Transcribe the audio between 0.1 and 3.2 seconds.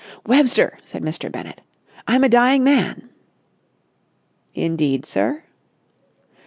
"Webster," said Mr. Bennett, "I'm a dying man!"